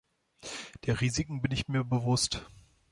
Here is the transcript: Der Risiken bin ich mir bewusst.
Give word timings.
Der 0.87 0.99
Risiken 0.99 1.43
bin 1.43 1.51
ich 1.51 1.67
mir 1.67 1.83
bewusst. 1.83 2.41